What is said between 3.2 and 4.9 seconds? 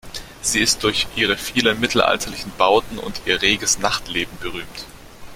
ihr reges Nachtleben berühmt.